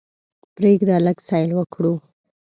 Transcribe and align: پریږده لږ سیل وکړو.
پریږده 0.55 0.95
لږ 1.05 1.17
سیل 1.27 1.49
وکړو. 1.55 1.93